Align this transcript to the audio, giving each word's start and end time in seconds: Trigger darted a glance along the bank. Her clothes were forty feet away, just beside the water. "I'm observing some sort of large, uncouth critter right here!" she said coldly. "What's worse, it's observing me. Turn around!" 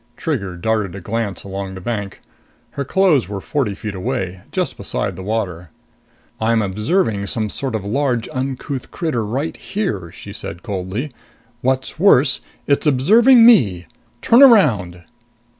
Trigger 0.17 0.55
darted 0.57 0.95
a 0.95 0.99
glance 0.99 1.43
along 1.43 1.75
the 1.75 1.79
bank. 1.79 2.21
Her 2.71 2.83
clothes 2.83 3.29
were 3.29 3.39
forty 3.39 3.75
feet 3.75 3.93
away, 3.93 4.41
just 4.51 4.75
beside 4.75 5.15
the 5.15 5.21
water. 5.21 5.69
"I'm 6.39 6.63
observing 6.63 7.27
some 7.27 7.51
sort 7.51 7.75
of 7.75 7.85
large, 7.85 8.27
uncouth 8.33 8.89
critter 8.89 9.23
right 9.23 9.55
here!" 9.55 10.11
she 10.11 10.33
said 10.33 10.63
coldly. 10.63 11.11
"What's 11.61 11.99
worse, 11.99 12.41
it's 12.65 12.87
observing 12.87 13.45
me. 13.45 13.85
Turn 14.23 14.41
around!" 14.41 15.03